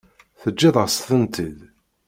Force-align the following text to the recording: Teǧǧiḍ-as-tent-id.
Teǧǧiḍ-as-tent-id. 0.41 1.59